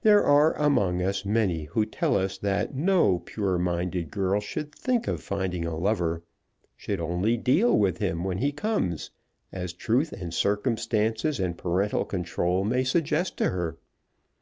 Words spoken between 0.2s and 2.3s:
are among us many who tell